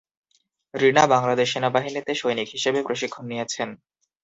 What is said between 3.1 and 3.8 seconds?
নিয়েছেন।